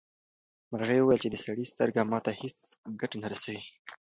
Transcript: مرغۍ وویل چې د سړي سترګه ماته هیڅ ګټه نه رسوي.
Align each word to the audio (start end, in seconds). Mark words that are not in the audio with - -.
مرغۍ 0.71 0.99
وویل 1.01 1.21
چې 1.23 1.29
د 1.31 1.35
سړي 1.45 1.65
سترګه 1.73 2.09
ماته 2.11 2.31
هیڅ 2.41 2.57
ګټه 3.01 3.15
نه 3.23 3.27
رسوي. 3.33 3.63